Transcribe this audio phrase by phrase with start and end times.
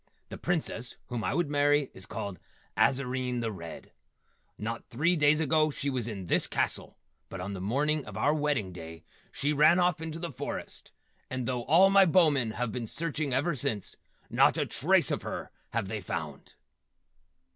[0.29, 2.39] The Princess whom I would marry is called
[2.75, 3.91] Azarine, the Red.
[4.57, 6.97] Not three days ago she was in this castle,
[7.29, 10.91] but on the morning of our wedding day she ran off into the forest,
[11.29, 13.95] and though all my Bowmen have been searching ever since,
[14.27, 16.55] not a trace of her have they found!"